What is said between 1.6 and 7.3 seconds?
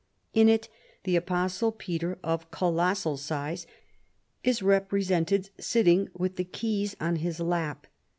Peter, of colossal size, is represented sitting with the keys on